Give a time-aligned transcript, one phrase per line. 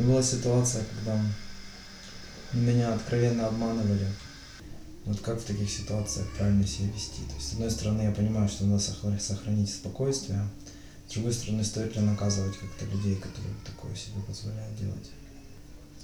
[0.00, 1.20] Была ситуация, когда
[2.54, 4.06] меня откровенно обманывали.
[5.04, 7.22] Вот как в таких ситуациях правильно себя вести?
[7.28, 10.46] То есть, с одной стороны, я понимаю, что надо сохра- сохранить спокойствие,
[11.08, 15.10] с другой стороны, стоит ли наказывать как-то людей, которые такое себе позволяют делать?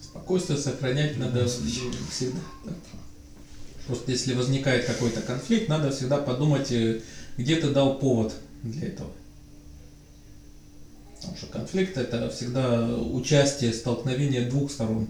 [0.02, 1.48] Спокойствие сохранять надо Да.
[1.48, 2.40] всегда.
[2.64, 2.72] да.
[3.86, 7.00] Просто если возникает какой-то конфликт, надо всегда подумать, э,
[7.36, 9.10] где ты дал повод для этого.
[11.27, 15.09] Потому что конфликт это всегда участие, столкновение двух сторон.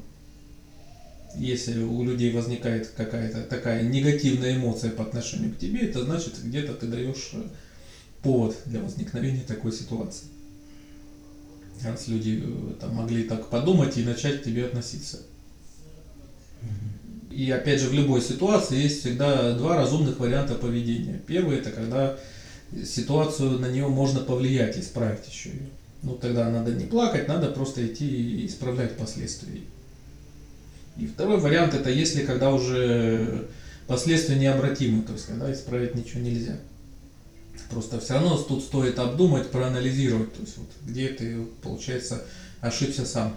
[1.35, 6.73] Если у людей возникает какая-то такая негативная эмоция по отношению к тебе, это значит где-то
[6.73, 7.33] ты даешь
[8.23, 10.29] повод для возникновения такой ситуации.
[11.85, 15.21] Раз люди э, там, могли так подумать и начать к тебе относиться.
[17.31, 21.21] И опять же, в любой ситуации есть всегда два разумных варианта поведения.
[21.27, 22.19] Первый это когда
[22.83, 25.69] ситуацию на нее можно повлиять, исправить еще ее.
[26.03, 29.61] Ну тогда надо не плакать, надо просто идти и исправлять последствия.
[30.97, 33.49] И второй вариант это если когда уже
[33.87, 36.59] последствия необратимы, то есть когда исправить ничего нельзя.
[37.71, 42.23] Просто все равно тут стоит обдумать, проанализировать, то есть вот где ты, получается,
[42.61, 43.37] ошибся сам.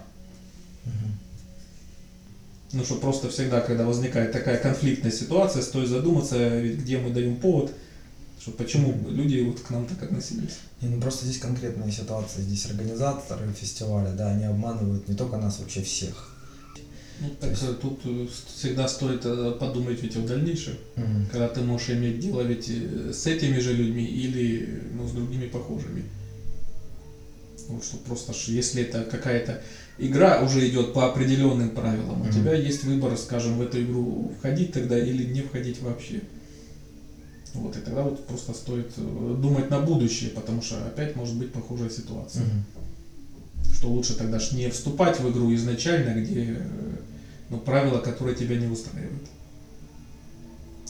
[2.71, 7.37] Ну что просто всегда, когда возникает такая конфликтная ситуация, стоит задуматься, ведь где мы даем
[7.37, 7.71] повод,
[8.39, 10.59] что почему люди вот к нам так относились.
[10.81, 12.41] Не, ну просто здесь конкретная ситуация.
[12.41, 16.35] Здесь организаторы фестиваля, да, они обманывают не только нас, вообще всех.
[17.21, 20.75] Ну, так э, тут э, всегда стоит э, подумать ведь о дальнейшем,
[21.31, 26.05] когда ты можешь иметь дело ведь с этими же людьми или ну, с другими похожими.
[27.67, 29.61] Вот что просто, если это какая-то
[29.97, 32.33] игра уже идет по определенным правилам, у Мгм.
[32.33, 36.21] тебя есть выбор, скажем, в эту игру входить тогда или не входить вообще.
[37.53, 41.51] Вот, и тогда вот просто стоит э, думать на будущее, потому что опять может быть
[41.51, 42.43] похожая ситуация.
[42.43, 42.65] Мгм.
[43.73, 46.95] Что лучше тогда ж не вступать в игру изначально, где э,
[47.49, 49.27] ну, правила, которые тебя не устраивают.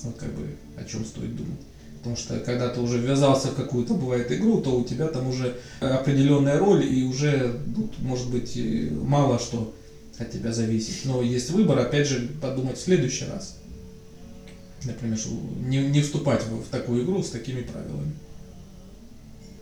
[0.04, 1.60] Вот как бы о чем стоит думать.
[2.00, 5.58] Потому что когда ты уже ввязался в какую-то бывает игру, то у тебя там уже
[5.82, 9.74] определенная роль, и уже тут, может быть и мало что
[10.18, 11.06] от тебя зависит.
[11.06, 13.58] Но есть выбор, опять же, подумать в следующий раз.
[14.84, 15.30] Например, что
[15.60, 18.14] не, не вступать в, в такую игру с такими правилами.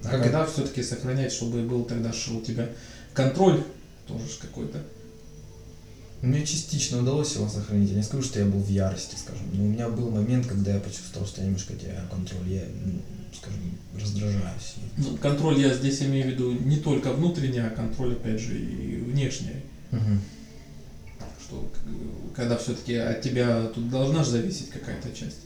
[0.04, 2.70] А Как когда все-таки сохранять, чтобы был тогда ж у тебя
[3.14, 3.64] контроль
[4.08, 4.84] тоже какой-то.
[6.22, 7.90] Мне частично удалось его сохранить.
[7.92, 9.46] Я не скажу, что я был в ярости, скажем.
[9.54, 12.48] Но у меня был момент, когда я почувствовал, что я немножко теряю контроль.
[12.48, 13.02] Я, ну,
[13.36, 13.60] скажем,
[14.00, 14.76] раздражаюсь.
[14.98, 18.98] Ну, контроль я здесь имею в виду не только внутренний, а контроль, опять же, и
[18.98, 19.62] внешний.
[19.92, 20.22] Мгм.
[21.48, 21.66] Что
[22.36, 25.38] когда все-таки от тебя тут должна же зависеть какая-то часть.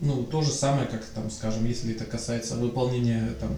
[0.00, 3.56] Ну, то же самое, как там, скажем, если это касается выполнения там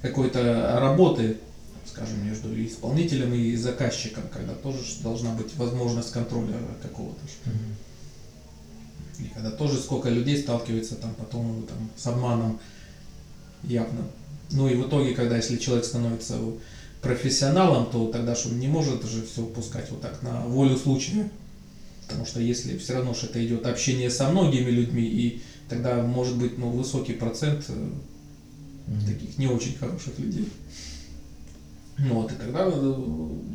[0.00, 1.38] какой-то работы,
[1.86, 7.20] скажем, между исполнителем и заказчиком, когда тоже должна быть возможность контроля какого-то.
[7.46, 9.24] Мгм.
[9.26, 12.60] И когда тоже сколько людей сталкивается там потом там, с обманом
[13.64, 14.04] явно.
[14.52, 16.36] Ну и в итоге, когда если человек становится
[17.02, 21.30] профессионалом, то тогда же он не может же все упускать вот так на волю случая.
[22.06, 26.36] Потому что если все равно же это идет общение со многими людьми, и тогда может
[26.36, 27.90] быть ну, высокий процент э,
[29.06, 30.48] таких не очень хороших людей.
[31.98, 33.06] Ну вот, и тогда э,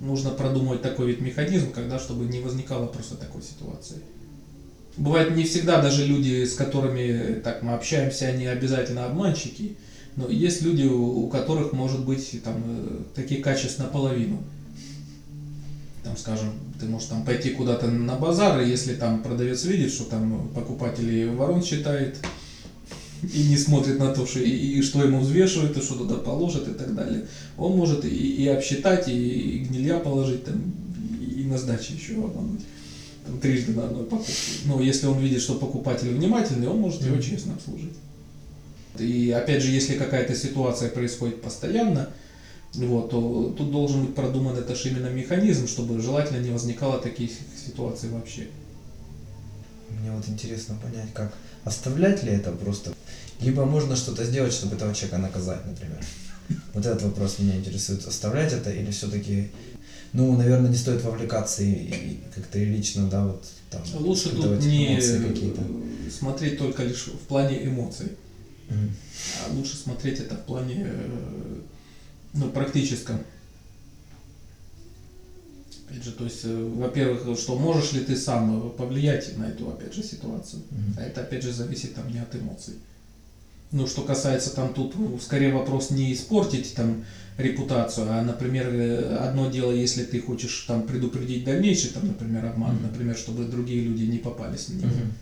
[0.01, 3.97] нужно продумать такой вид механизм, когда чтобы не возникало просто такой ситуации.
[4.97, 9.77] Бывает не всегда даже люди, с которыми так мы общаемся, они обязательно обманщики,
[10.15, 14.41] но есть люди, у которых может быть там э, такие качества наполовину.
[16.03, 20.03] Там, скажем, ты можешь там пойти куда-то на базар, и если там продавец видит, что
[20.05, 22.17] там покупатели ворон считает,
[23.33, 26.67] и не смотрит на то, что, и, и что ему взвешивают, и что туда положат
[26.67, 27.25] и так далее.
[27.57, 30.61] Он может и, и обсчитать, и, и гнилья положить, там,
[31.19, 32.61] и, и на сдаче еще обмануть.
[33.25, 34.33] Там, трижды на одной покупке.
[34.65, 37.23] Но если он видит, что покупатель внимательный, он может его Мгм.
[37.23, 37.93] честно обслужить.
[38.99, 42.09] И опять же, если какая-то ситуация происходит постоянно,
[42.73, 47.31] вот, то тут должен быть продуман это же именно механизм, чтобы желательно не возникало таких
[47.65, 48.47] ситуаций вообще.
[49.89, 51.33] Мне вот интересно понять, как
[51.63, 52.93] оставлять ли это просто,
[53.39, 55.99] либо можно что-то сделать, чтобы этого человека наказать, например.
[56.73, 58.05] Вот этот вопрос меня интересует.
[58.05, 59.49] Оставлять это или все-таки,
[60.13, 63.81] ну, наверное, не стоит вовлекаться и, и как-то и лично, да, вот там.
[63.95, 64.99] Лучше тут не
[66.09, 68.11] смотреть только лишь в плане эмоций,
[68.69, 71.59] А лучше смотреть это в плане э,
[72.33, 73.19] ну, практическом.
[75.87, 79.69] Опять же, то есть, э, во-первых, что можешь ли ты сам э, повлиять на эту,
[79.69, 80.63] опять же, ситуацию.
[80.71, 80.95] Мгм.
[80.97, 82.75] А это, опять же, зависит там не от эмоций.
[83.71, 87.03] Ну, что касается там тут, скорее вопрос не испортить там
[87.37, 92.83] репутацию, а, например, одно дело, если ты хочешь там предупредить дальнейший, там, например, обман, Мгм.
[92.83, 94.87] например, чтобы другие люди не попались на него.
[94.87, 95.13] Мгм.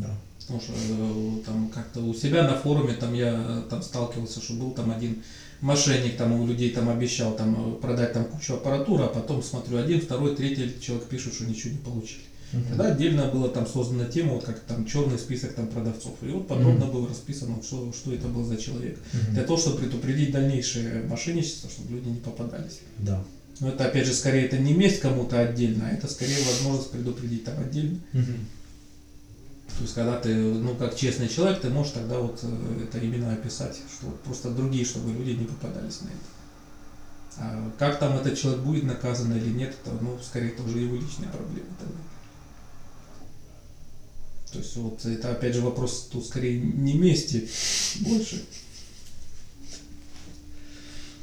[0.00, 0.16] Да.
[0.46, 4.54] Потому что э, там как-то у себя на форуме там я э, там сталкивался, что
[4.54, 5.22] был там один
[5.62, 9.78] мошенник, там у людей там обещал там э, продать там кучу аппаратуры, а потом смотрю
[9.78, 12.24] один, второй, третий человек пишет, что ничего не получили.
[12.52, 12.68] Мгм.
[12.68, 16.14] Тогда отдельно была там создана тема, вот как там черный список там продавцов.
[16.22, 16.92] И вот подробно Мгм.
[16.92, 18.98] было расписано, что, что это был за человек.
[19.12, 19.34] Мгм.
[19.34, 22.80] Для того, чтобы предупредить дальнейшее мошенничество, чтобы люди не попадались.
[22.98, 23.24] Да.
[23.60, 27.44] Но это опять же скорее это не месть кому-то отдельно, а это скорее возможность предупредить
[27.44, 27.98] там отдельно.
[28.12, 28.46] Мгм.
[29.76, 33.32] То есть, когда ты, ну, как честный человек, ты можешь тогда вот э, это именно
[33.32, 36.34] описать, что просто другие, чтобы люди не попадались на это.
[37.38, 40.94] А как там этот человек будет наказан или нет, это, ну, скорее, это уже его
[40.94, 41.98] личные проблемы тогда.
[44.52, 47.48] То есть, вот это, опять же, вопрос тут скорее не мести
[48.00, 48.44] больше.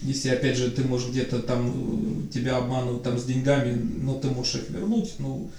[0.02, 4.30] Если, опять же, ты можешь где-то там, э, тебя обманывают там с деньгами, но ты
[4.30, 5.50] можешь их вернуть, ну,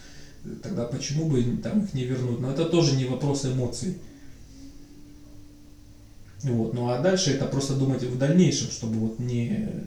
[0.63, 2.41] тогда почему бы там их не вернуть?
[2.41, 3.99] Но это тоже не вопрос эмоций.
[6.43, 6.75] Вот.
[6.75, 9.87] Ну а дальше это просто думать в дальнейшем, чтобы вот не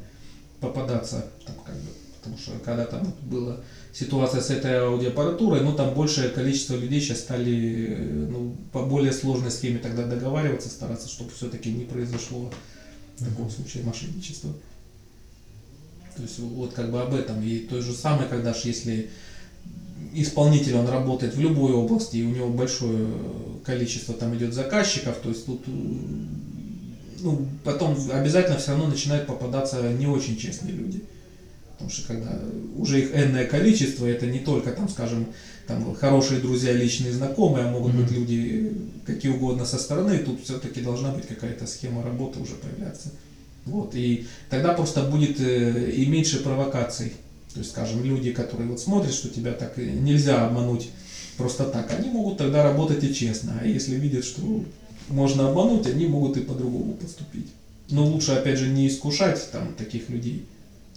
[0.60, 1.90] попадаться там как бы.
[2.20, 3.60] Потому что когда там была
[3.94, 9.14] ситуация с этой аудиоаппаратурой, ну там большее количество людей сейчас стали э, ну, по более
[9.14, 12.52] сложной схеме тогда договариваться, стараться, чтобы все-таки не произошло
[13.20, 14.54] такого случая мошенничества.
[16.16, 17.44] То есть вот как бы об этом.
[17.44, 19.12] И то же самое, когда ж если
[20.14, 23.08] исполнитель, он работает в любой области, и у него большое
[23.64, 25.72] количество там идет заказчиков, то есть тут э,
[27.22, 31.02] ну, потом обязательно все равно начинают попадаться не очень честные люди.
[31.74, 32.40] Потому что когда
[32.78, 35.28] уже их энное количество, это не только там, скажем,
[35.68, 38.02] там хорошие друзья, личные знакомые, а могут Мгм.
[38.02, 38.72] быть люди
[39.06, 43.12] какие угодно со стороны, тут все-таки должна быть какая-то схема работы уже появляться.
[43.66, 47.14] Вот, и тогда просто будет э, и меньше провокаций.
[47.56, 50.90] То есть, скажем, люди, которые вот смотрят, что тебя так нельзя обмануть
[51.38, 53.58] просто так, они могут тогда работать и честно.
[53.62, 54.42] А если видят, что
[55.08, 57.48] можно обмануть, они могут и по-другому поступить.
[57.90, 60.46] Но лучше, опять же, не искушать там таких людей.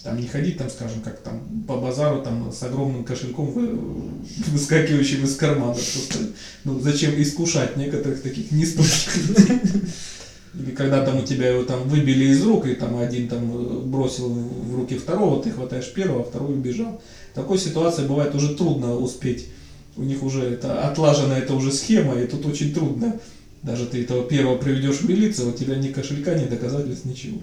[0.02, 3.78] Там не ходить, там, скажем, как там по базару там с огромным кошельком, вы-
[4.48, 5.74] выскакивающим из кармана.
[5.74, 6.18] Просто,
[6.64, 9.60] ну, зачем искушать некоторых таких нестойких людей?
[10.54, 13.80] Или когда там у тебя его там выбили из рук, и там один там э,
[13.80, 17.00] бросил в руки второго, ты хватаешь первого, а второй убежал.
[17.34, 19.48] Такой ситуации бывает уже трудно успеть.
[19.96, 23.18] У них уже это отлажена это уже схема, и тут очень трудно.
[23.62, 27.38] Даже ты этого первого приведешь в милицию, у тебя ни кошелька, ни доказательств, ничего.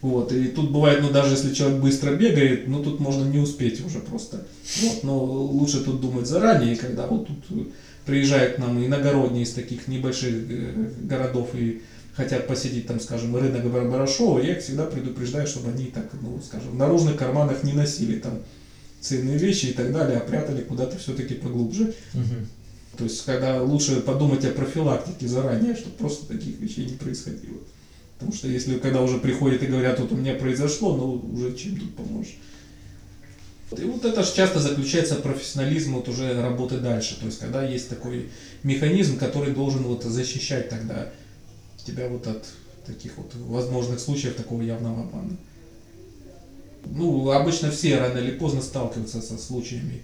[0.00, 3.84] Вот, и тут бывает, ну даже если человек быстро бегает, ну тут можно не успеть
[3.84, 4.44] уже просто.
[4.82, 7.72] Вот, но лучше тут думать заранее, когда вот тут
[8.06, 11.82] приезжают к нам иногородние из таких небольших э, городов и
[12.14, 16.40] хотят посетить там, скажем, рынок Бар- Барашова, я их всегда предупреждаю, чтобы они так, ну,
[16.44, 18.40] скажем, в наружных карманах не носили там
[19.00, 21.94] ценные вещи и так далее, а прятали куда-то все-таки поглубже.
[22.14, 22.48] Мгм.
[22.96, 27.58] То есть, когда лучше подумать о профилактике заранее, чтобы просто таких вещей не происходило.
[28.18, 31.78] Потому что если когда уже приходят и говорят, вот у меня произошло, ну уже чем
[31.78, 32.36] тут поможешь.
[33.76, 37.18] И вот это же часто заключается профессионализм вот уже работы дальше.
[37.20, 38.30] То есть, когда есть такой
[38.62, 41.10] механизм, который должен вот защищать тогда
[41.84, 42.46] тебя вот от
[42.86, 45.36] таких вот возможных случаев такого явного обмана.
[46.86, 50.02] Ну, обычно все рано или поздно сталкиваются со случаями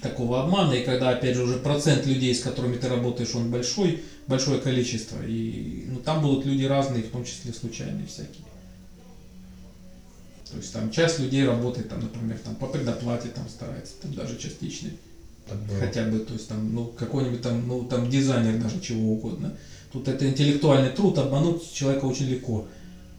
[0.00, 4.00] такого обмана, и когда, опять же, уже процент людей, с которыми ты работаешь, он большой,
[4.26, 8.44] большое количество, и ну, там будут люди разные, в том числе случайные всякие.
[10.50, 14.36] То есть там часть людей работает, там, например, там, по предоплате там старается, там даже.
[15.46, 15.78] Так было.
[15.78, 19.54] Хотя бы, то есть там, ну, какой-нибудь там, ну, там дизайнер даже чего угодно.
[19.92, 22.66] Тут это интеллектуальный труд, обмануть человека очень легко.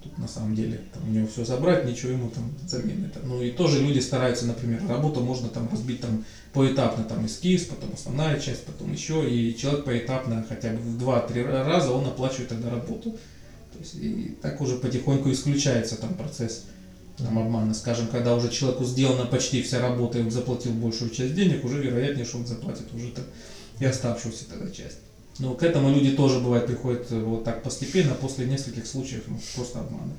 [0.02, 3.10] Тут на самом деле, там у него все забрать, ничего ему там замены.
[3.10, 3.28] Там.
[3.28, 7.92] Ну и тоже люди стараются, например, работу можно там разбить там поэтапно, там эскиз, потом
[7.94, 12.70] основная часть, потом еще, и человек поэтапно хотя бы в 2-3 раза он оплачивает тогда
[12.70, 13.12] работу.
[13.74, 16.66] То есть и так уже потихоньку исключается там процесс
[17.18, 17.74] там обмана.
[17.74, 21.82] Скажем, когда уже человеку сделана почти вся работа, и он заплатил большую часть денег, уже
[21.82, 23.26] вероятнее, что он заплатит уже так
[23.80, 25.00] и оставшуюся тогда часть.
[25.40, 29.40] Но к этому люди тоже бывает приходят э, вот так постепенно, после нескольких случаев ну,
[29.56, 30.14] просто обмана.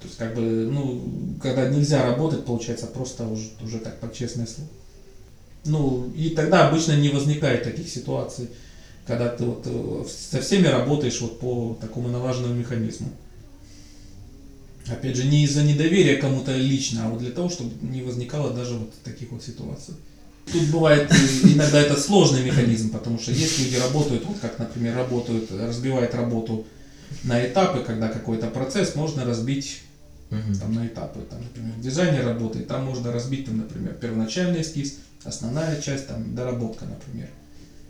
[0.00, 1.02] То есть, как бы, ну,
[1.40, 4.68] когда нельзя работать, получается, просто уже, уже так, по честное слово.
[5.64, 8.48] Ну, и тогда обычно не возникает таких ситуаций,
[9.06, 13.08] когда ты вот э, со всеми работаешь вот по такому налаженному механизму.
[14.88, 18.74] Опять же, не из-за недоверия кому-то лично, а вот для того, чтобы не возникало даже
[18.74, 19.94] вот таких вот ситуаций.
[20.50, 24.96] Тут бывает э, иногда это сложный механизм, потому что есть люди работают, вот как, например,
[24.96, 26.66] работают, разбивают работу
[27.24, 29.82] на этапы, когда какой-то процесс можно разбить
[30.30, 30.54] Мгм.
[30.54, 31.20] там, на этапы.
[31.30, 36.86] Там, например, дизайнер работает, там можно разбить, там, например, первоначальный эскиз, основная часть, там, доработка,
[36.86, 37.28] например.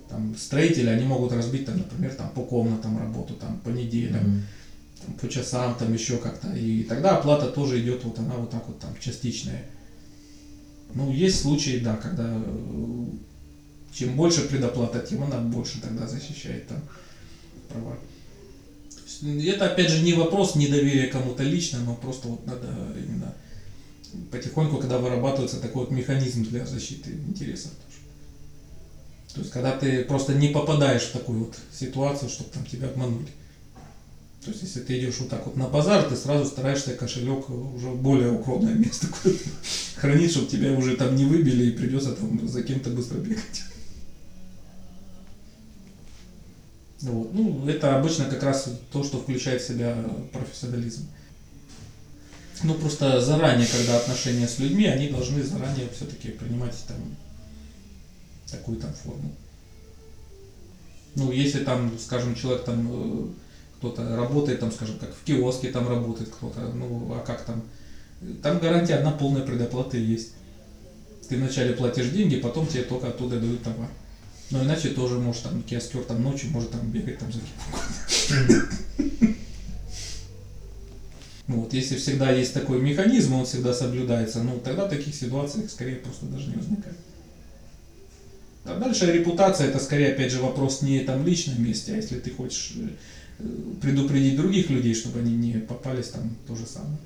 [0.09, 4.42] Там, строители, они могут разбить, там, например, там, по комнатам работу, там, по неделям, Мгм.
[5.00, 6.52] там, по часам, там, еще как-то.
[6.52, 9.64] И тогда оплата тоже идет, вот она вот так вот, там, частичная.
[10.94, 13.06] Ну, есть случаи, да, когда э,
[13.92, 16.80] чем больше предоплата, тем она больше тогда защищает там
[17.68, 17.96] права.
[19.04, 23.34] Есть, Это опять же не вопрос недоверия кому-то лично, но просто вот надо именно
[24.30, 28.02] потихоньку, когда вырабатывается такой вот механизм для защиты интересов тоже.
[29.34, 33.28] То есть когда ты просто не попадаешь в такую вот ситуацию, чтобы там тебя обманули.
[34.44, 37.88] То есть если ты идешь вот так вот на базар, ты сразу стараешься кошелек уже
[37.88, 39.06] в более укромное место
[39.96, 43.62] хранить, чтобы тебя уже там не выбили и придется там за кем-то быстро бегать.
[47.02, 47.32] Вот.
[47.34, 49.96] Ну, это обычно как раз то, что включает в себя
[50.32, 51.08] профессионализм.
[52.64, 56.96] Ну, просто заранее, когда отношения с людьми, они должны заранее все-таки принимать там
[58.50, 59.34] такую там форму.
[61.14, 63.26] Ну, если там, скажем, человек там э,
[63.83, 67.65] кто-то работает, там, скажем, как в киоске там работает кто-то, ну, а как там?
[68.41, 70.35] Там гарантия одна полная предоплата есть.
[71.29, 73.89] Ты вначале платишь деньги, потом тебе только оттуда дают товар.
[74.51, 77.41] Но иначе тоже может там киоскер там ночью может там бегать там за
[78.29, 79.37] кем
[81.49, 86.27] Вот, если всегда есть такой механизм, он всегда соблюдается, ну тогда таких ситуаций скорее просто
[86.27, 86.97] даже не возникает.
[88.65, 92.31] А дальше репутация это скорее опять же вопрос не там личном месте, а если ты
[92.31, 92.91] хочешь э,
[93.80, 96.99] предупредить других людей, чтобы они не попались там то же самое.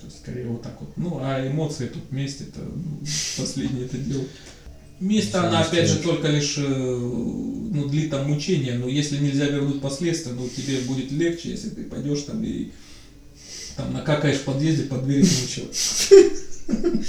[0.00, 0.90] То есть скорее вот так вот.
[0.96, 3.00] Ну а эмоции тут месть это ну,
[3.38, 4.24] последнее это дело.
[5.00, 9.80] Месть она опять же только лишь э, ну, длит там мучения, но если нельзя вернуть
[9.80, 12.70] последствия, ну тебе будет легче, если ты пойдешь там и
[13.76, 15.66] там накакаешь в подъезде под дверью ничего.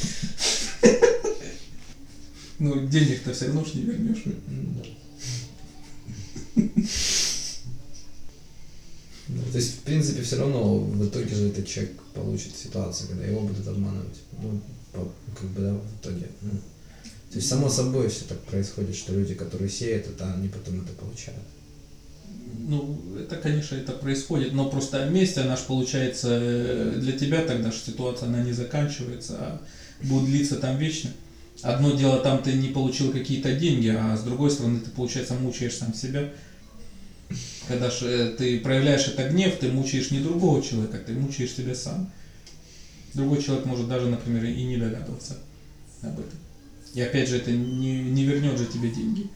[2.57, 4.23] Ну, денег-то все равно ж не вернешь.
[9.51, 13.41] То есть, в принципе, все равно в итоге же этот человек получит ситуацию, когда его
[13.41, 14.21] будут обманывать.
[14.41, 14.61] Ну,
[14.93, 16.27] по- как бы, да, в итоге.
[16.41, 16.51] ну.
[17.31, 20.93] То есть, само собой все так происходит, что люди, которые сеют это, они потом это
[20.93, 21.43] получают.
[22.57, 27.71] Ну, это, конечно, это происходит, но просто месть, она же получается э, для тебя тогда
[27.71, 29.61] же ситуация, она не заканчивается, а
[30.01, 31.11] будет длиться там вечно.
[31.61, 35.75] Одно дело, там ты не получил какие-то деньги, а с другой стороны, ты, получается, мучаешь
[35.75, 36.31] сам себя.
[37.67, 41.73] Когда ж э, ты проявляешь это гнев, ты мучаешь не другого человека, ты мучаешь себя
[41.73, 42.11] сам.
[43.13, 45.37] Другой человек может даже, например, и не догадываться
[46.01, 46.37] об этом.
[46.93, 49.29] И опять же, это не, не вернет же тебе деньги.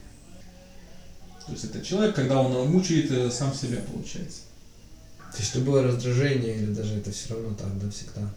[1.46, 4.42] То есть это человек, когда он мучает э, сам себя, получается.
[5.32, 8.28] То есть, любое раздражение или даже это все равно так, да, всегда.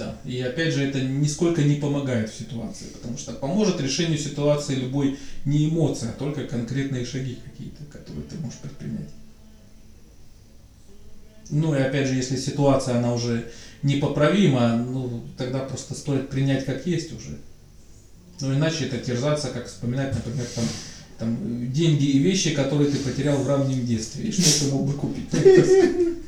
[0.00, 0.16] Да.
[0.24, 5.18] И опять же, это нисколько не помогает в ситуации, потому что поможет решению ситуации любой
[5.44, 9.10] не эмоция, а только конкретные шаги какие-то, которые ты можешь предпринять.
[11.50, 13.50] Ну и опять же, если ситуация, она уже
[13.82, 17.38] непоправима, ну тогда просто стоит принять как есть уже.
[18.40, 20.64] Ну иначе это терзаться, как вспоминать, например, там,
[21.18, 24.86] там э, деньги и вещи, которые ты потерял в раннем детстве, и что ты мог
[24.86, 25.28] бы купить.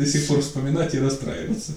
[0.00, 1.72] До сих пор вспоминать и расстраиваться.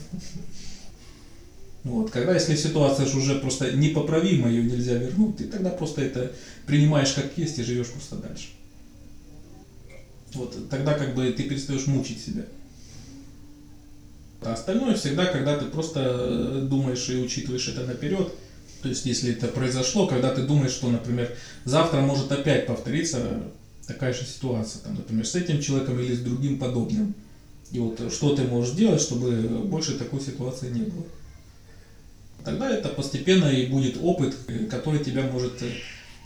[1.83, 6.31] Вот, когда если ситуация же уже просто непоправима, ее нельзя вернуть, ты тогда просто это
[6.65, 8.51] принимаешь как есть и живешь просто дальше.
[10.35, 12.45] Вот тогда как бы ты перестаешь мучить себя.
[14.41, 18.33] А остальное всегда, когда ты просто э, думаешь и учитываешь это наперед.
[18.81, 23.43] То есть, если это произошло, когда ты думаешь, что, например, завтра может опять повториться
[23.85, 27.15] такая же ситуация, там, например, с этим человеком или с другим подобным.
[27.73, 29.31] И вот э, что ты можешь делать, чтобы
[29.65, 31.03] больше такой ситуации не было.
[32.45, 35.71] Тогда это постепенно и будет опыт, э, который тебя может э,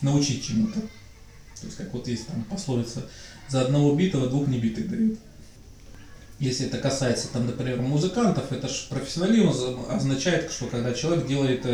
[0.01, 0.81] научить чему-то.
[0.81, 3.09] То есть, как вот есть там пословица,
[3.47, 5.17] за одного битого двух небитых дают.
[6.37, 11.65] Если это касается, там, например, музыкантов, это же профессионализм означает, что когда человек делает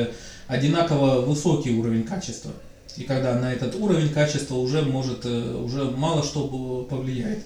[0.48, 2.52] одинаково высокий уровень качества,
[2.96, 7.44] и когда на этот уровень качества уже может, уже мало что повлияет.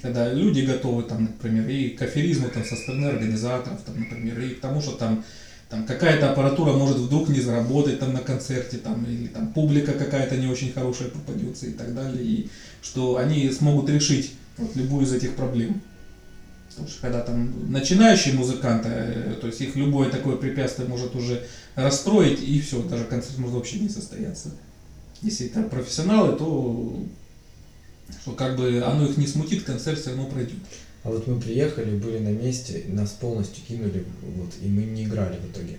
[0.00, 4.54] Когда люди готовы, там, например, и к аферизму там, со стороны организаторов, там, например, и
[4.54, 5.24] к тому, что там,
[5.68, 10.36] там какая-то аппаратура может вдруг не заработать там на концерте, там, или там публика какая-то
[10.36, 12.48] не очень хорошая попадется и так далее, и
[12.80, 15.82] что они смогут решить вот, любую из этих проблем.
[16.68, 21.44] Потому что когда там начинающие музыканты, э, то есть их любое такое препятствие может уже
[21.74, 24.50] расстроить, и все, даже концерт может вообще не состояться.
[25.22, 27.02] Если это профессионалы, то
[28.22, 30.58] что как бы оно их не смутит, концерт все равно пройдет.
[31.04, 35.38] А вот мы приехали, были на месте, нас полностью кинули, вот, и мы не играли
[35.38, 35.78] в итоге.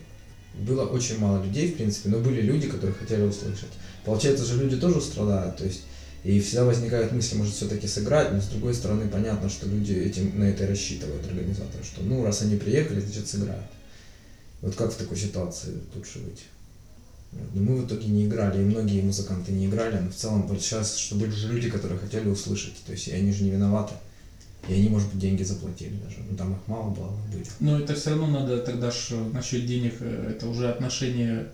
[0.55, 3.69] Было очень мало людей, в принципе, но были люди, которые хотели услышать.
[4.05, 5.83] Получается же, люди тоже страдают, то есть,
[6.23, 10.39] и всегда возникают мысли, может, все-таки сыграть, но с другой стороны, понятно, что люди этим,
[10.39, 13.69] на это рассчитывают, организаторы, что, ну, раз они приехали, значит, сыграют.
[14.61, 16.43] Вот как в такой ситуации лучше быть?
[17.31, 20.97] Но мы в итоге не играли, и многие музыканты не играли, но в целом сейчас,
[20.97, 23.93] что были же люди, которые хотели услышать, то есть и они же не виноваты.
[24.67, 26.17] И они, может быть, деньги заплатили даже.
[26.29, 27.45] Ну, там их мало было, были.
[27.59, 31.47] Но это все равно надо тогда ж насчет денег, э, это уже отношения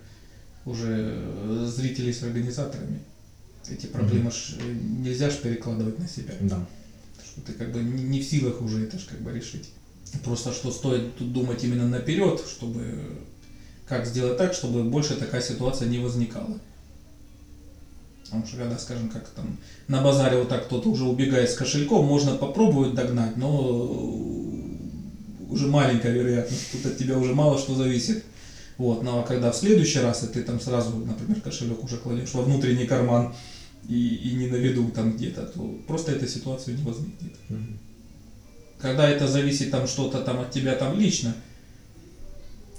[0.64, 3.00] уже э, зрителей с организаторами.
[3.70, 6.34] Эти проблемы ж э, нельзя ж перекладывать на себя.
[6.40, 6.66] Да.
[7.24, 9.70] Что ты как бы не не в силах уже это ж как бы решить.
[10.24, 13.00] Просто что стоит тут думать именно наперед, чтобы
[13.88, 16.58] как сделать так, чтобы больше такая ситуация не возникала.
[18.24, 22.04] Потому что когда, скажем, как там на базаре вот так кто-то уже убегает с кошельком,
[22.04, 24.26] можно попробовать догнать, но
[25.48, 28.24] уже маленькая вероятность, тут от тебя уже мало что зависит.
[28.78, 32.42] Вот, но когда в следующий раз, и ты там сразу, например, кошелек уже кладешь во
[32.42, 33.34] внутренний карман
[33.88, 37.32] и, и не на виду там где-то, то просто эта ситуация не возникнет.
[38.78, 41.34] Когда это зависит там что-то там от тебя там лично,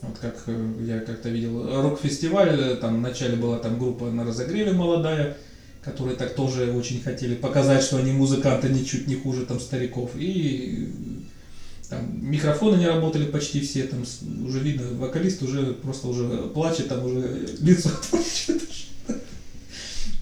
[0.02, 4.74] вот как э, я как-то видел рок-фестиваль, э, там вначале была там группа на разогреве
[4.74, 5.38] молодая,
[5.82, 10.12] которые так тоже очень хотели показать, что они музыканты ничуть не хуже там стариков.
[10.16, 14.04] И э, там микрофоны не работали почти все, там
[14.46, 18.64] уже видно, вокалист уже просто уже плачет, там уже лицо отворачивает.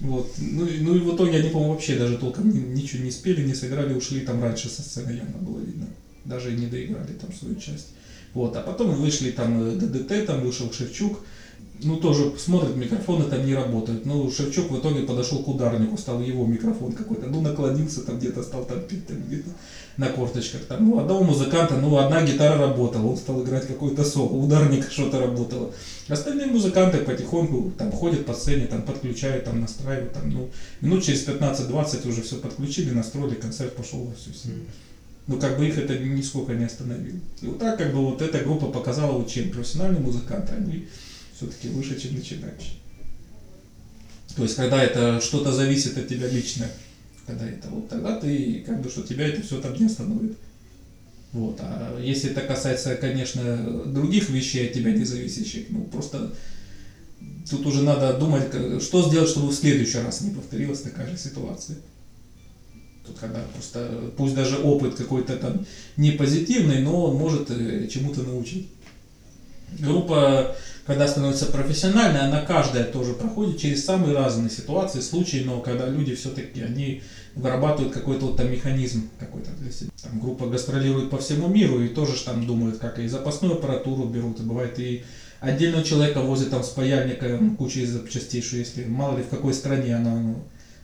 [0.00, 0.32] Вот.
[0.38, 3.54] Ну, ну и в итоге они, по-моему, вообще даже толком ни- ничего не спели, не
[3.54, 5.86] сыграли, ушли там раньше со сцены явно было видно.
[6.24, 7.88] Даже и не доиграли там свою часть.
[8.36, 11.20] Вот, а потом вышли там э, ДДТ, там вышел Шевчук.
[11.82, 14.04] Ну, тоже смотрят, микрофоны там не работают.
[14.04, 17.28] Ну, Шевчук в итоге подошел к ударнику, стал его микрофон какой-то.
[17.28, 19.48] Ну, наклонился там где-то, стал там пить там где-то
[19.96, 20.66] на корточках.
[20.66, 25.18] Там, ну, одного музыканта, ну, одна гитара работала, он стал играть какой-то соло, ударник что-то
[25.18, 25.72] работало.
[26.06, 30.50] Остальные музыканты потихоньку там ходят по сцене, там подключают, там настраивают, там, ну,
[30.82, 34.56] минут через 15-20 уже все подключили, настроили, концерт пошел во всю силу.
[35.26, 37.18] Ну, как бы их это нисколько не остановило.
[37.42, 40.86] И вот так, как бы, вот эта группа показала, вот чем профессиональные музыканты, они
[41.36, 42.74] все-таки выше, чем начинающие.
[44.36, 46.66] То есть, когда это что-то зависит от тебя лично,
[47.26, 50.36] когда это вот тогда ты, как бы, что тебя это все там не остановит.
[51.32, 51.58] Вот.
[51.60, 56.32] А если это касается, конечно, других вещей от тебя не зависящих, ну, просто
[57.50, 58.44] тут уже надо думать,
[58.80, 61.78] что сделать, чтобы в следующий раз не повторилась такая же ситуация.
[63.20, 65.66] Когда просто, пусть даже опыт какой-то там
[65.96, 68.68] не позитивный, но он может э, чему-то научить.
[69.78, 70.54] Группа,
[70.86, 76.14] когда становится профессиональной, она каждая тоже проходит через самые разные ситуации, случаи, но когда люди
[76.14, 77.02] все-таки, они
[77.34, 79.90] вырабатывают какой-то вот там механизм какой-то для себя.
[80.02, 84.40] Там группа гастролирует по всему миру и тоже там думают, как и запасную аппаратуру берут,
[84.40, 85.04] и бывает и
[85.40, 89.96] отдельного человека возят там с паяльником кучей запчастей, что если мало ли в какой стране
[89.96, 90.36] она ну,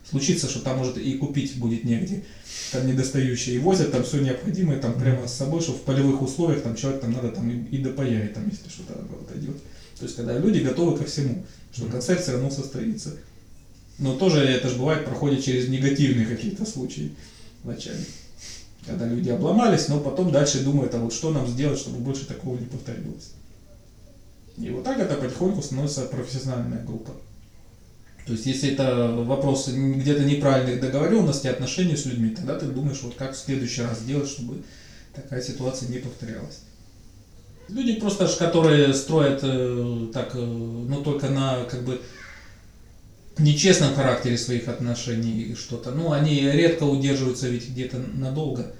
[0.09, 2.23] случится, что там может и купить будет негде,
[2.71, 6.61] там недостающие, и возят там все необходимое там прямо с собой, что в полевых условиях
[6.63, 9.57] там человек там надо там и, и допаять, там, если что-то вот идет.
[9.97, 13.15] То есть, когда люди готовы ко всему, что концерт все равно состоится.
[13.99, 17.13] Но тоже это же бывает, проходит через негативные какие-то случаи
[17.63, 18.03] вначале.
[18.85, 22.57] Когда люди обломались, но потом дальше думают, а вот что нам сделать, чтобы больше такого
[22.57, 23.31] не повторилось.
[24.57, 27.11] И вот так это потихоньку становится профессиональная группа.
[28.25, 33.15] То есть, если это вопрос где-то неправильных договоренностей, отношений с людьми, тогда ты думаешь, вот
[33.15, 34.63] как в следующий раз сделать, чтобы
[35.13, 36.61] такая ситуация не повторялась.
[37.67, 42.01] Люди просто, которые строят э, так, э, ну только на как бы
[43.37, 48.73] нечестном характере своих отношений что-то, ну они редко удерживаются ведь где-то надолго.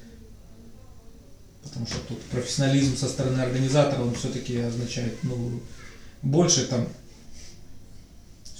[1.63, 5.61] Потому что тут профессионализм со стороны организатора, он все-таки означает, ну,
[6.21, 6.87] больше там,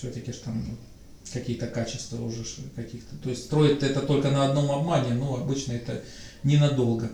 [0.04, 0.78] все-таки ж там
[1.34, 2.44] какие-то качества уже
[2.76, 3.16] каких-то.
[3.24, 6.02] То есть строит это только на одном обмане, но обычно это
[6.44, 7.10] ненадолго.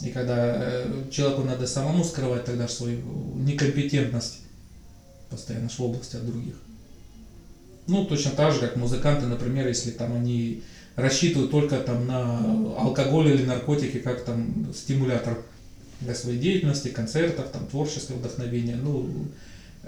[0.00, 3.00] И когда э, человеку надо самому скрывать тогда свою
[3.36, 4.38] некомпетентность
[5.30, 6.54] постоянно в области от других.
[7.88, 10.62] Ну, точно так же, как музыканты, например, если там они
[10.94, 12.38] рассчитывают только там на
[12.78, 15.42] алкоголь или наркотики как там стимулятор
[16.00, 18.76] для своей деятельности, концертов, там творческого вдохновения.
[18.76, 19.08] Ну,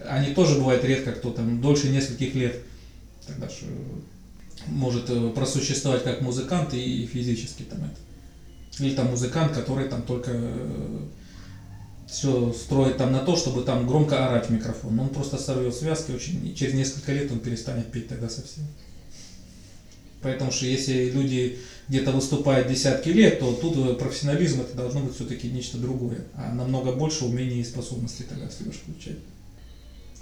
[0.09, 2.63] они тоже бывает редко, кто там дольше нескольких лет
[3.27, 3.67] тогда же
[4.67, 8.85] может э, просуществовать как музыкант и физически там это.
[8.85, 10.33] Или там музыкант, который там только
[12.09, 14.99] все строит там на то, чтобы там громко орать в микрофон.
[14.99, 18.65] Он просто сорвет связки очень, и через несколько лет он перестанет петь тогда совсем.
[20.23, 25.15] Поэтому что если люди где-то выступают десятки лет, то тут э, профессионализм это должно быть
[25.15, 29.19] все-таки нечто другое, а намного больше умений и способностей тогда следуешь включать.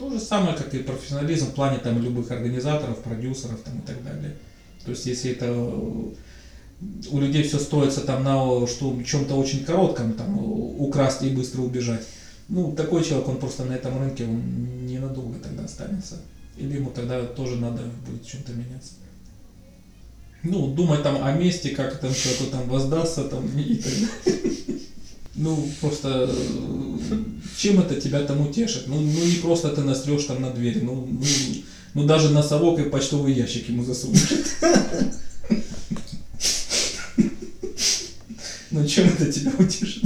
[0.02, 4.02] То же самое, как и профессионализм в плане там любых организаторов, продюсеров там и так
[4.02, 4.36] далее.
[4.84, 10.36] То есть если это у людей все строится там на что чем-то очень коротком, там
[10.40, 12.04] украсть и быстро убежать.
[12.48, 16.20] Ну, такой человек, он просто на этом рынке, он ненадолго тогда останется.
[16.56, 18.94] Или ему тогда тоже надо будет чем-то меняться.
[20.42, 24.80] Ну, думать там о месте, как там человеку там воздастся, там и так далее.
[25.34, 26.30] Ну, просто
[27.56, 28.86] чем это тебя там утешит?
[28.86, 31.24] Ну, ну не просто ты насрешь там на двери, ну, ну,
[31.94, 34.28] ну даже носовок и почтовый ящик ему засунешь.
[38.70, 40.02] Ну чем это тебя утешит?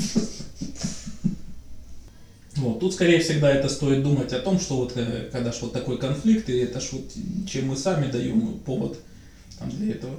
[2.56, 2.80] Вот.
[2.80, 5.98] Тут скорее всегда это стоит думать о том, что вот э, когда ж вот такой
[5.98, 7.12] конфликт, и это ж вот
[7.48, 8.98] чем мы сами даем повод
[9.58, 10.16] там, для этого.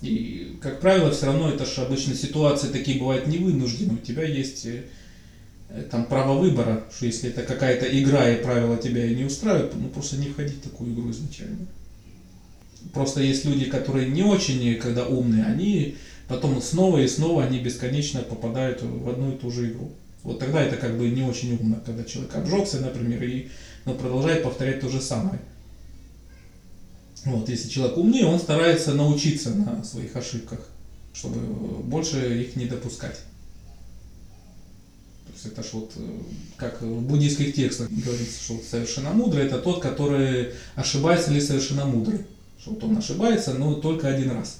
[0.00, 3.94] И, как правило, все равно это же обычно ситуации такие бывают не вынуждены.
[3.94, 4.84] У тебя есть э,
[5.90, 10.16] там право выбора, что если это какая-то игра и правила тебя не устраивают, ну просто
[10.16, 11.66] не входить в такую игру изначально.
[12.92, 15.96] Просто есть люди, которые не очень, когда умные, они
[16.28, 19.90] потом снова и снова они бесконечно попадают в одну и ту же игру.
[20.22, 23.48] Вот тогда это как бы не очень умно, когда человек обжегся, например, и
[23.84, 25.40] но продолжает повторять то же самое.
[27.24, 30.60] Вот, если человек умнее, он старается научиться на своих ошибках,
[31.12, 31.40] чтобы
[31.82, 33.16] больше их не допускать.
[35.26, 36.20] То есть это ж вот, э,
[36.56, 42.20] как в буддийских текстах говорится, что совершенно мудрый это тот, который ошибается или совершенно мудрый.
[42.60, 44.58] Что вот он ошибается, но только один раз.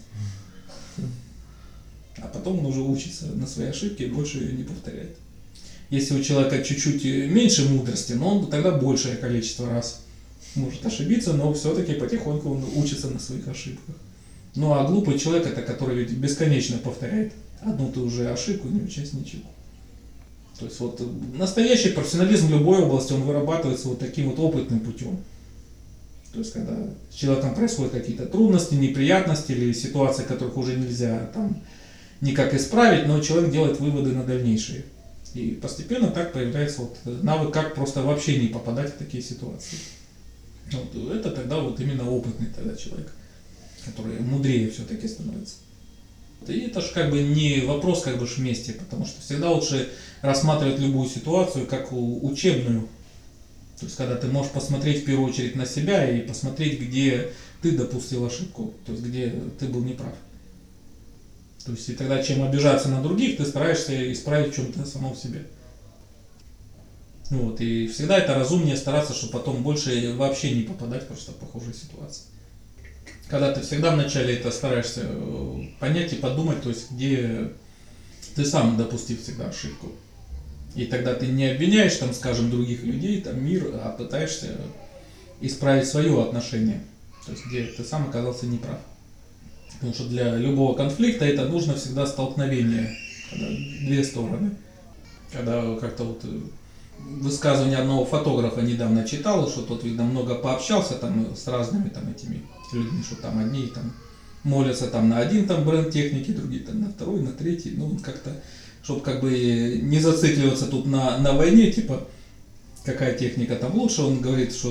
[2.20, 5.16] А потом он уже учится на свои ошибки и больше ее не повторяет.
[5.90, 10.02] Если у человека чуть-чуть меньше мудрости, но он тогда большее количество раз
[10.54, 13.94] может ошибиться, но все-таки потихоньку он учится на своих ошибках.
[14.54, 19.12] Ну а глупый человек это который ведь бесконечно повторяет одну ту же ошибку, не учась
[19.12, 19.44] ничего.
[20.58, 21.00] То есть вот
[21.36, 25.18] настоящий профессионализм любой области, он вырабатывается вот таким вот опытным путем.
[26.32, 26.76] То есть когда
[27.10, 31.62] с человеком происходят какие-то трудности, неприятности или ситуации, которых уже нельзя там
[32.20, 34.84] никак исправить, но человек делает выводы на дальнейшие.
[35.34, 39.78] И постепенно так появляется вот навык, как просто вообще не попадать в такие ситуации.
[40.72, 43.12] Вот это тогда вот именно опытный тогда человек,
[43.84, 45.56] который мудрее все-таки становится.
[46.46, 49.88] И это же как бы не вопрос как бы ж вместе, потому что всегда лучше
[50.22, 52.88] рассматривать любую ситуацию как учебную.
[53.78, 57.72] То есть когда ты можешь посмотреть в первую очередь на себя и посмотреть, где ты
[57.72, 60.14] допустил ошибку, то есть где ты был неправ.
[61.64, 65.46] То есть и тогда чем обижаться на других, ты стараешься исправить в чем-то самом себе.
[67.30, 71.74] Вот, и всегда это разумнее стараться, чтобы потом больше вообще не попадать просто в похожие
[71.74, 72.22] ситуации.
[73.28, 77.52] Когда ты всегда вначале это стараешься э, понять и подумать, то есть где
[78.34, 79.92] ты сам допустил всегда ошибку.
[80.74, 84.56] И тогда ты не обвиняешь, там, скажем, других людей, там, мир, а пытаешься
[85.40, 86.80] исправить свое отношение.
[87.26, 88.78] То есть где ты сам оказался неправ.
[89.74, 92.96] Потому что для любого конфликта это нужно всегда столкновение,
[93.30, 94.56] когда две стороны.
[95.32, 96.40] Когда как-то вот э,
[96.98, 102.42] высказывание одного фотографа недавно читал, что тот, видно, много пообщался там с разными там этими
[102.72, 103.92] людьми, что там одни там
[104.44, 108.30] молятся там на один там бренд техники, другие там на второй, на третий, ну как-то,
[108.82, 112.06] чтобы как бы не зацикливаться тут на, на войне, типа,
[112.84, 114.70] какая техника там лучше, он говорит, что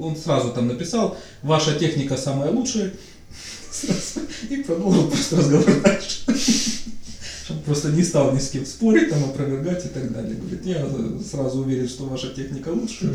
[0.00, 2.92] он сразу там написал, ваша техника самая лучшая,
[4.50, 6.25] и продолжил просто разговор дальше.
[7.66, 10.36] Просто не стал ни с кем спорить, там, опровергать и так далее.
[10.36, 10.88] Говорит, я
[11.28, 13.14] сразу уверен, что ваша техника лучше.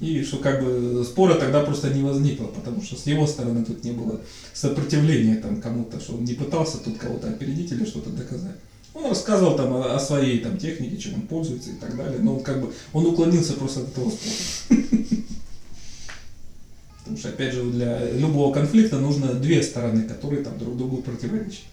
[0.00, 3.82] И что как бы спора тогда просто не возникло, потому что с его стороны тут
[3.84, 4.20] не было
[4.54, 8.56] сопротивления там кому-то, что он не пытался тут кого-то опередить или что-то доказать.
[8.94, 12.36] Он рассказывал там о, о своей там технике, чем он пользуется и так далее, но
[12.36, 14.78] он как бы он уклонился просто от этого спора.
[17.08, 21.64] Потому что, опять же, для любого конфликта нужно две стороны, которые там друг другу противоречат.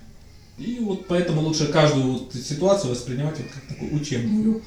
[0.58, 4.62] И вот поэтому лучше каждую вот ситуацию воспринимать вот как такую учебную.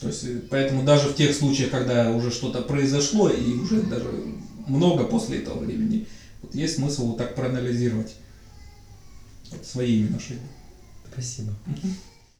[0.00, 4.08] То есть, э, поэтому даже в тех случаях, когда уже что-то произошло, и уже даже
[4.66, 6.06] много после этого времени,
[6.40, 8.14] вот есть смысл вот так проанализировать
[9.50, 10.40] вот свои ошибки.
[11.12, 11.52] Спасибо.